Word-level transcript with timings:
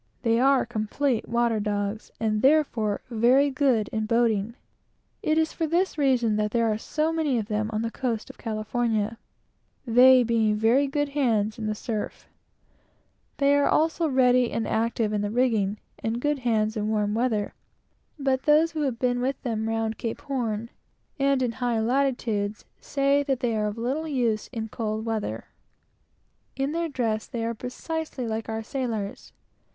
They 0.23 0.39
are 0.39 0.65
complete 0.65 1.29
water 1.29 1.59
dogs, 1.59 2.09
therefore 2.19 3.01
very 3.11 3.51
good 3.51 3.87
in 3.89 4.07
boating. 4.07 4.55
It 5.21 5.37
is 5.37 5.53
for 5.53 5.67
this 5.67 5.95
reason 5.95 6.37
that 6.37 6.49
there 6.49 6.71
are 6.71 6.77
so 6.79 7.13
many 7.13 7.37
of 7.37 7.49
them 7.49 7.69
on 7.71 7.83
the 7.83 7.91
coast 7.91 8.27
of 8.31 8.39
California; 8.39 9.19
they 9.85 10.23
being 10.23 10.55
very 10.55 10.87
good 10.87 11.09
hands 11.09 11.59
in 11.59 11.67
the 11.67 11.75
surf. 11.75 12.27
They 13.37 13.55
are 13.55 13.67
also 13.67 14.09
quick 14.09 14.51
and 14.51 14.67
active 14.67 15.13
in 15.13 15.21
the 15.21 15.29
rigging, 15.29 15.77
and 15.99 16.19
good 16.19 16.39
hands 16.39 16.75
in 16.75 16.89
warm 16.89 17.13
weather; 17.13 17.53
but 18.17 18.41
those 18.41 18.71
who 18.71 18.81
have 18.81 18.97
been 18.97 19.21
with 19.21 19.39
them 19.43 19.69
round 19.69 19.99
Cape 19.99 20.21
Horn, 20.21 20.71
and 21.19 21.43
in 21.43 21.51
high 21.51 21.79
latitudes, 21.79 22.65
say 22.79 23.21
that 23.21 23.39
they 23.39 23.55
are 23.55 23.69
useless 24.07 24.49
in 24.51 24.67
cold 24.69 25.05
weather. 25.05 25.45
In 26.55 26.71
their 26.71 26.89
dress 26.89 27.27
they 27.27 27.45
are 27.45 27.53
precisely 27.53 28.25
like 28.27 28.49
our 28.49 28.63
sailors. 28.63 29.31